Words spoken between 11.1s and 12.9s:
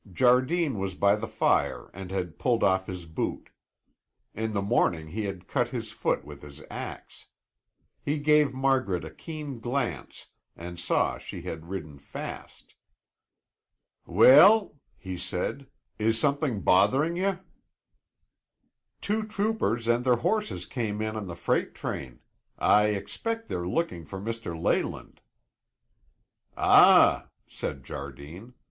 she had ridden fast.